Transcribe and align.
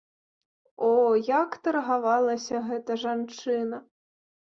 О, 0.87 0.89
як 1.41 1.51
таргавалася 1.69 2.65
гэта 2.73 3.01
жанчына! 3.07 3.77